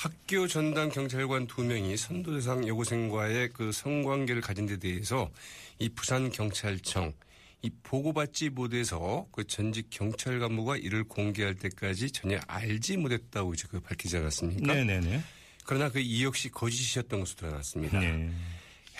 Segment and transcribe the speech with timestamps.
[0.00, 5.30] 학교 전담 경찰관 두 명이 선도 대상 여고생과의 그 성관계를 가진 데 대해서
[5.78, 7.12] 이 부산 경찰청
[7.60, 13.78] 이 보고받지 못해서 그 전직 경찰 간부가 이를 공개할 때까지 전혀 알지 못했다고 이제 그
[13.80, 14.72] 밝히지 않았습니까?
[14.72, 15.22] 네네네.
[15.66, 18.00] 그러나 그 이 역시 거짓이었던 것으로 드러났습니다.
[18.00, 18.30] 네.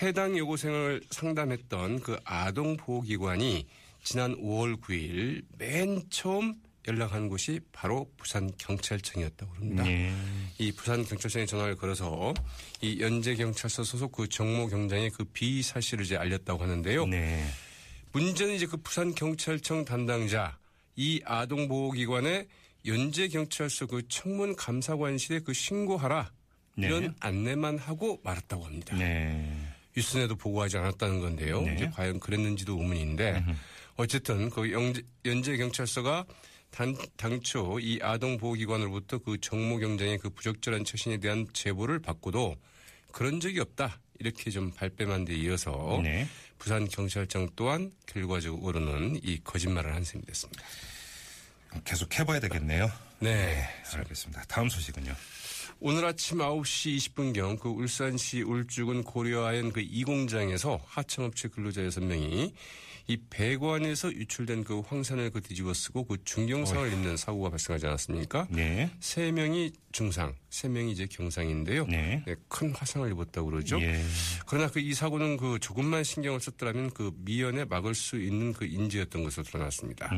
[0.02, 3.66] 해당 여고생을 상담했던 그 아동보호기관이
[4.02, 6.56] 지난 5월 9일 맨 처음
[6.86, 9.82] 연락한 곳이 바로 부산 경찰청이었다고 합니다.
[9.82, 10.12] 네.
[10.60, 12.34] 이 부산 경찰청에 전화를 걸어서
[12.82, 17.06] 이 연제 경찰서 소속 그 정모 경장의 그 비사실을 이제 알렸다고 하는데요.
[17.06, 17.46] 네.
[18.12, 20.58] 문제는 이제 그 부산 경찰청 담당자
[20.96, 22.46] 이 아동보호기관의
[22.84, 26.30] 연제 경찰서 그 청문 감사관실에 그 신고하라
[26.76, 26.88] 네.
[26.88, 28.94] 이런 안내만 하고 말았다고 합니다.
[28.96, 29.50] 네.
[29.96, 31.62] 뉴스에도 보고하지 않았다는 건데요.
[31.62, 31.74] 네.
[31.74, 33.42] 이제 과연 그랬는지도 의문인데
[33.96, 34.70] 어쨌든 그
[35.24, 36.26] 연제 경찰서가
[36.70, 42.56] 단, 당초 이 아동보호기관으로부터 그 정모 경장의 그 부적절한 처신에 대한 제보를 받고도
[43.12, 43.98] 그런 적이 없다.
[44.18, 46.28] 이렇게 좀 발뺌한 데 이어서 네.
[46.58, 50.62] 부산 경찰청 또한 결과적으로는 이 거짓말을 한 셈이 됐습니다.
[51.84, 52.90] 계속 해봐야 되겠네요.
[53.20, 53.66] 네.
[53.94, 54.44] 알겠습니다.
[54.46, 55.14] 다음 소식은요.
[55.80, 62.52] 오늘 아침 9시 20분경 그 울산시 울주군 고려아현 그 이공장에서 하청업체 근로자 6명이
[63.06, 68.46] 이 배관에서 유출된 그 황산을 그 뒤집어 쓰고 그 중경상을 입는 사고가 발생하지 않았습니까?
[68.50, 68.90] 네.
[69.00, 71.86] 세 명이 중상, 세 명이 이제 경상인데요.
[71.86, 72.22] 네.
[72.26, 73.80] 네, 큰 화상을 입었다고 그러죠.
[73.80, 74.02] 예.
[74.46, 79.22] 그러나 그 이 사고는 그 조금만 신경을 썼더라면 그 미연에 막을 수 있는 그 인재였던
[79.24, 80.10] 것으로 드러났습니다.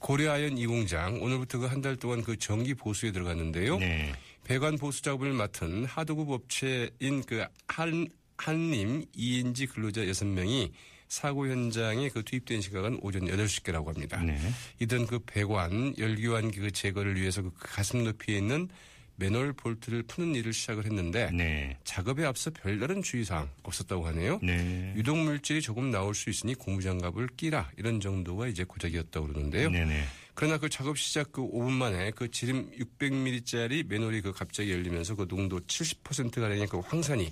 [0.00, 3.78] 고려아연 이공장 오늘부터 그 한 달 동안 그 정기 보수에 들어갔는데요.
[3.78, 4.12] 네.
[4.44, 8.06] 배관 보수 작업을 맡은 하도급 업체인 그 한,
[8.36, 10.70] 한림 2인지 근로자 6명이
[11.08, 14.22] 사고 현장에 그 투입된 시각은 오전 8시께라고 합니다.
[14.22, 14.38] 네.
[14.78, 18.68] 이들은 그 배관 열기환 그 제거를 위해서 그 가슴 높이에 있는
[19.16, 21.76] 맨홀 볼트를 푸는 일을 시작을 했는데 네.
[21.82, 24.38] 작업에 앞서 별다른 주의사항 없었다고 하네요.
[24.42, 24.92] 네.
[24.96, 29.70] 유독 물질이 조금 나올 수 있으니 고무장갑을 끼라 이런 정도가 이제 고작이었다고 그러는데요.
[29.70, 30.04] 네네.
[30.38, 35.26] 그러나 그 작업 시작 그 5분 만에 그 지름 600ml짜리 맨홀이 그 갑자기 열리면서 그
[35.26, 37.28] 농도 70%가량의 그 황산이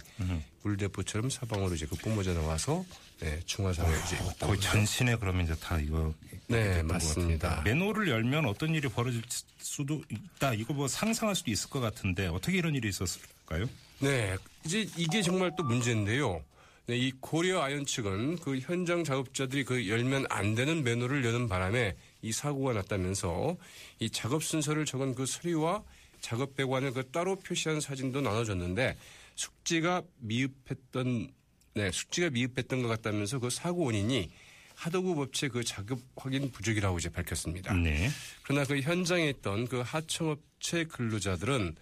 [0.64, 2.84] 물대포처럼 사방으로 이제 그 뿜어져 나와서
[3.20, 6.12] 네, 중화상에 이제 아, 거의 전신에 그러면 이제 다 이거.
[6.48, 7.62] 네, 맞습니다.
[7.64, 9.22] 맨홀을 열면 어떤 일이 벌어질
[9.58, 10.54] 수도 있다.
[10.54, 13.66] 이거 뭐 상상할 수도 있을 것 같은데 어떻게 이런 일이 있었을까요?
[14.00, 16.42] 네, 이제 이게 정말 또 문제인데요.
[16.88, 21.96] 네, 이 고려 아연 측은 그 현장 작업자들이 그 열면 안 되는 맨홀을 여는 바람에
[22.26, 23.56] 이 사고가 났다면서
[24.00, 25.84] 이 작업 순서를 적은 그 서류와
[26.20, 28.96] 작업 배관을 그 따로 표시한 사진도 나눠줬는데
[29.36, 31.30] 숙지가 미흡했던
[31.74, 34.30] 네, 숙지가 미흡했던 것 같다면서 그 사고 원인이
[34.74, 37.72] 하도급 업체 그 작업 확인 부족이라고 이제 밝혔습니다.
[37.74, 38.08] 네.
[38.42, 41.76] 그러나 그 현장에 있던 그 하청업체 근로자들은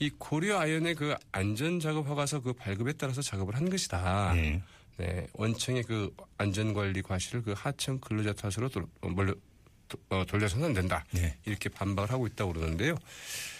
[0.00, 4.34] 이 고려 아연의 그 안전 작업 허가서 그 발급에 따라서 작업을 한 것이다.
[4.34, 4.62] 네.
[4.98, 8.88] 네, 원청의 그 안전 관리 과실을 그 하청 근로자 탓으로 도-
[10.10, 11.04] 어, 돌려서는 안 된다.
[11.12, 11.36] 네.
[11.46, 12.96] 이렇게 반박을 하고 있다고 그러는데요.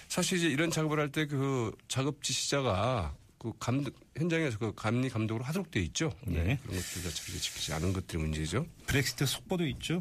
[0.09, 5.45] 사실 이제 이런 작업을 할 때 그 작업 지시자가 그 감독 현장에서 그 감리 감독으로
[5.45, 6.13] 하도록 돼 있죠.
[6.27, 6.59] 네.
[6.63, 8.67] 그런 것들 자체를 지키지 않은 것들이 문제죠.
[8.87, 10.01] 브렉시트 속보도 있죠?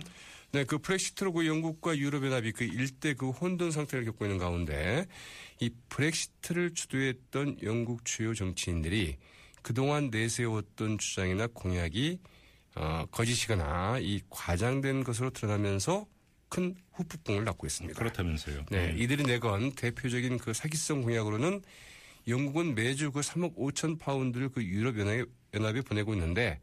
[0.53, 5.05] 네, 그 브렉시트로 그 영국과 유럽연합이 그 일대 그 혼돈 상태를 겪고 있는 가운데
[5.59, 9.17] 이 브렉시트를 주도했던 영국 주요 정치인들이
[9.61, 12.19] 그동안 내세웠던 주장이나 공약이
[12.75, 16.05] 어, 거짓이거나 이 과장된 것으로 드러나면서
[16.49, 17.97] 큰 후폭풍을 낳고 있습니다.
[17.97, 18.65] 그렇다면서요.
[18.69, 21.61] 네, 이들이 내건 대표적인 그 사기성 공약으로는
[22.27, 26.59] 영국은 매주 그 3억 5천 파운드를 그 유럽연합에 연합에 보내고 있는데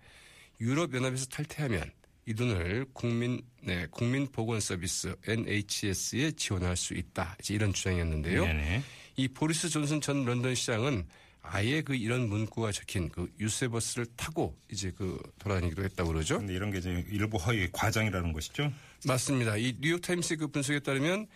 [0.60, 1.90] 유럽연합에서 탈퇴하면
[2.26, 8.46] 이 돈을 국민 네 국민 보건 서비스 NHS에 지원할 수 있다 이제 이런 주장이었는데요.
[8.46, 8.82] 네네.
[9.16, 11.06] 이 보리스 존슨 전 런던 시장은
[11.46, 16.38] 아예 그 이런 문구가 적힌 그 유세버스를 타고 이제 그 돌아다니기도 했다고 그러죠.
[16.38, 18.72] 근데 이런 게 이제 일부 허위 과장이라는 것이죠?
[19.06, 19.56] 맞습니다.
[19.56, 21.26] 이 뉴욕타임스의 그 분석에 따르면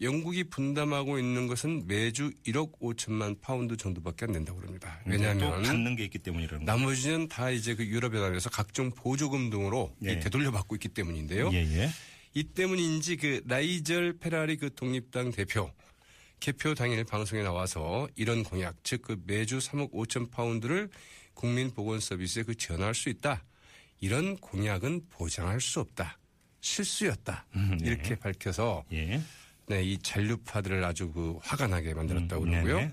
[0.00, 5.00] 영국이 분담하고 있는 것은 매주 1억 5천만 파운드 정도밖에 안 된다고 그럽니다.
[5.04, 6.64] 또 왜냐하면 받는 게 있기 때문이라는.
[6.64, 10.20] 나머지는 다 이제 그 유럽연합에서 각종 보조금 등으로 이 예.
[10.20, 11.50] 되돌려 받고 있기 때문인데요.
[11.52, 11.90] 예, 예.
[12.34, 15.72] 이 때문인지 그 라이절 페라리 그 독립당 대표
[16.40, 20.88] 개표 당일 방송에 나와서 이런 공약, 즉 그 매주 3억 5천 파운드를
[21.34, 23.44] 국민 보건 서비스에 그 지원할 수 있다.
[24.00, 26.18] 이런 공약은 보장할 수 없다.
[26.60, 27.46] 실수였다.
[27.54, 27.86] 음, 네.
[27.88, 29.20] 이렇게 밝혀서 예.
[29.68, 32.76] 네, 이 잔류파들을 아주 그 화가 나게 만들었다고 음, 그러고요.
[32.78, 32.92] 네네.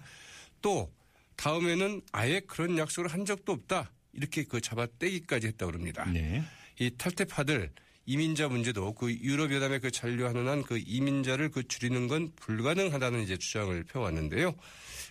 [0.61, 0.91] 또
[1.35, 3.91] 다음에는 아예 그런 약속을 한 적도 없다.
[4.13, 6.05] 이렇게 그 잡아떼기까지 했다고 그럽니다.
[6.05, 6.43] 네.
[6.79, 7.71] 이 탈퇴파들
[8.05, 13.83] 이민자 문제도 그 유럽연합에 그 잔류하는 한 그 이민자를 그 줄이는 건 불가능하다는 이제 주장을
[13.83, 14.55] 펴왔는데요.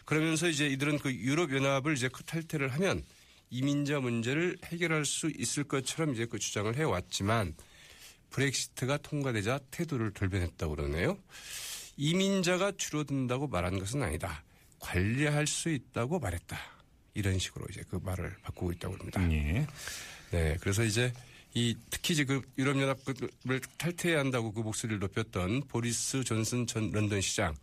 [0.04, 3.02] 그러면서 이제 이들은 그 유럽연합을 이제 그 탈퇴를 하면
[3.50, 7.54] 이민자 문제를 해결할 수 있을 것처럼 이제 그 주장을 해왔지만
[8.30, 11.18] 브렉시트가 통과되자 태도를 돌변했다고 그러네요.
[11.96, 14.42] 이민자가 줄어든다고 말한 것은 아니다.
[14.78, 16.58] 관리할 수 있다고 말했다.
[17.14, 19.22] 이런 식으로 이제 그 말을 바꾸고 있다고 합니다.
[19.30, 19.66] 예.
[20.30, 21.12] 네, 그래서 이제
[21.54, 27.54] 이 특히 그 유럽연합을 탈퇴해야 한다고 그 목소리를 높였던 보리스 존슨 전 런던 시장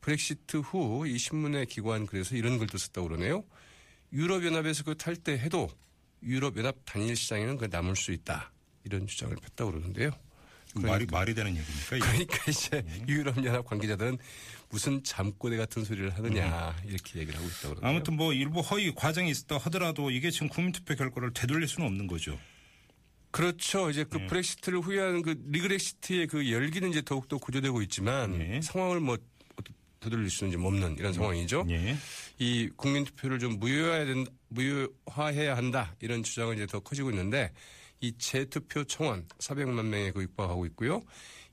[0.00, 3.44] 브렉시트 후 이 신문에 기고한 글에서 이런 글도 썼다고 그러네요.
[4.12, 5.68] 유럽연합에서 그 탈퇴해도
[6.22, 8.50] 유럽연합 단일 시장에는 그 남을 수 있다.
[8.84, 10.10] 이런 주장을 폈다고 그러는데요.
[10.74, 11.96] 말이 말이 되는 얘기입니까?
[11.96, 12.06] 이게?
[12.06, 14.18] 그러니까 이제 유럽연합 관계자들은
[14.70, 17.90] 무슨 잠꼬대 같은 소리를 하느냐 이렇게 얘기를 하고 있다고 그러네요.
[17.90, 22.38] 아무튼 뭐 일부 허위 과정이 있었다 하더라도 이게 지금 국민투표 결과를 되돌릴 수는 없는 거죠.
[23.30, 23.90] 그렇죠.
[23.90, 28.60] 이제 그 브렉시트를 후회하는 그 리그렉시트의 그 열기는 이제 더욱더 고조되고 있지만 예.
[28.60, 29.18] 상황을 뭐
[30.00, 31.66] 되돌릴 수는 좀 없는 이런 상황이죠.
[31.70, 31.96] 예.
[32.38, 37.52] 이 국민 투표를 좀 무효화해야 된 무효화해야 한다 이런 주장은 이제 더 커지고 있는데
[38.00, 41.02] 이 재투표 청원 400만 명에 그 육박하고 있고요.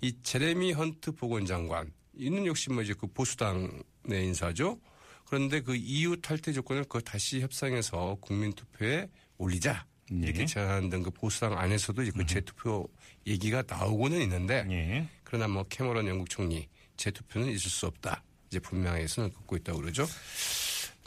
[0.02, 4.80] 이 제레미 헌트 보건장관 이는 역시 뭐 이제 그 보수당 내 인사죠.
[5.26, 10.46] 그런데 그 EU 탈퇴 조건을 그 다시 협상해서 국민 투표에 올리자 이렇게 네.
[10.46, 12.88] 제안한 등그 보수당 안에서도 이제 그 재투표
[13.26, 15.08] 얘기가 나오고는 있는데 예.
[15.24, 16.68] 그러나 뭐 캐머런 영국 총리
[16.98, 18.24] 재투표는 있을 수 없다.
[18.48, 20.06] 이제 분명하게 선을 긋고 있다고 그러죠.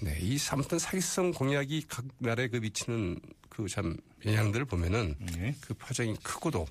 [0.02, 5.54] 네, 이 아무튼 사기성 공약이 각 나라에 그 미치는 그 참 영향들을 보면은 예.
[5.60, 6.66] 그 파장이 크고도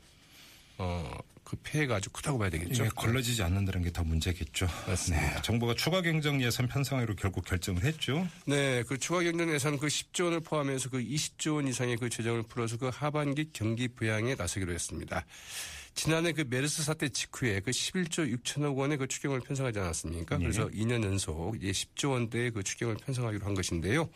[0.77, 2.83] 어 그 폐해가 아주 크다고 봐야 되겠죠.
[2.83, 4.67] 이게 걸러지지 않는다는 게 더 문제겠죠.
[4.85, 5.35] 맞습니다.
[5.35, 8.27] 네, 정부가 추가 경정 예산 편성하기로 결국 결정을 했죠.
[8.45, 12.43] 네, 그 추가 경정 예산 그 10조 원을 포함해서 그 20조 원 이상의 그 재정을
[12.43, 15.25] 풀어서 그 하반기 경기 부양에 나서기로 했습니다.
[15.95, 20.37] 지난해 그 메르스 사태 직후에 그 11조 6천억 원의 그 추경을 편성하지 않았습니까?
[20.37, 20.43] 네.
[20.43, 24.09] 그래서 2년 연속 이제 10조 원대의 그 추경을 편성하기로 한 것인데요.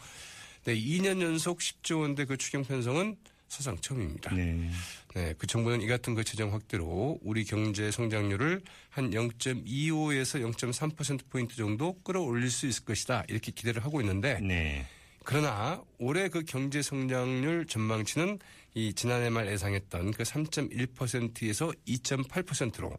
[0.66, 3.16] 네, 2년 연속 10조 원대 그 추경 편성은
[3.52, 4.34] 사상 처음입니다.
[4.34, 4.72] 네.
[5.14, 11.58] 네, 그 정부는 이 같은 그 재정 확대로 우리 경제 성장률을 한 0.25에서 0.3% 포인트
[11.58, 13.26] 정도 끌어올릴 수 있을 것이다.
[13.28, 14.88] 이렇게 기대를 하고 있는데 네.
[15.26, 18.40] 그러나 올해 그 경제 성장률 전망치는
[18.74, 22.98] 이 지난해 말 예상했던 그 3.1%에서 2.8%로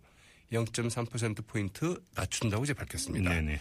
[0.53, 3.31] 0.3% 포인트 낮춘다고 이제 밝혔습니다.
[3.31, 3.59] 네네.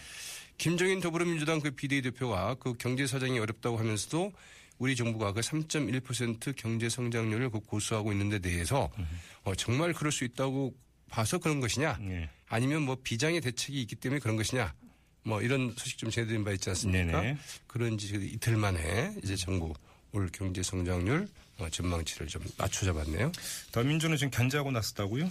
[0.58, 4.32] 김정인 더불어민주당 그 비대위 대표가 그 경제 사정이 어렵다고 하면서도
[4.82, 8.90] 우리 정부가 그 3.1% 경제 성장률을 그 고수하고 있는데 대해서
[9.44, 10.74] 어, 정말 그럴 수 있다고
[11.08, 12.28] 봐서 그런 것이냐 네.
[12.48, 14.74] 아니면 뭐 비장의 대책이 있기 때문에 그런 것이냐
[15.22, 17.20] 뭐 이런 소식 좀 전해드린 바 있지 않습니까?
[17.20, 17.38] 네네.
[17.68, 19.72] 그런지 그 이틀 만에 이제 정부
[20.10, 21.28] 올 경제 성장률
[21.58, 23.30] 어, 전망치를 좀 낮춰잡았네요.
[23.70, 25.28] 더민주는 지금 견제하고 났었다고요?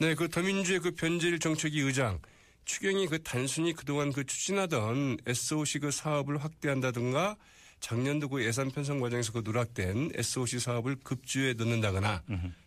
[0.00, 2.18] 네, 그 더민주의 그 변재일 정책위 의장
[2.66, 7.38] 추경이 그 단순히 그동안 그 추진하던 SOC 그 사업을 확대한다든가
[7.82, 12.22] 작년도 그 예산 편성 과정에서 그 누락된 SOC 사업을 급주에 넣는다거나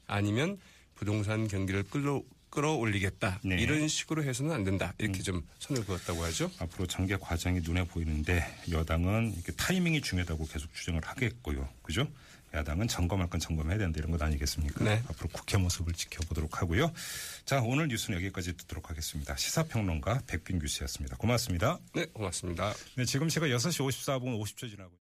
[0.06, 0.60] 아니면
[0.94, 3.57] 부동산 경기를 끌어 끌어올리겠다 네.
[3.60, 6.50] 이런 식으로 해서는 안 된다 이렇게 좀 선을 그었다고 하죠.
[6.60, 11.68] 앞으로 전개 과정이 눈에 보이는데 여당은 이렇게 타이밍이 중요하다고 계속 주장을 하겠고요.
[11.81, 12.07] 그죠?
[12.54, 14.86] 야당은 점검할 건 점검해야 된다 이런 것 아니겠습니까?
[14.86, 15.04] 네.
[15.10, 16.92] 앞으로 국회 모습을 지켜보도록 하고요.
[17.44, 19.36] 자, 오늘 뉴스는 여기까지 듣도록 하겠습니다.
[19.36, 21.18] 시사평론가 백빈 교수였습니다.
[21.18, 21.80] 고맙습니다.
[21.94, 22.74] 네, 고맙습니다.
[22.95, 24.92] 네, 지금 시각 6시 54분 50초 지나고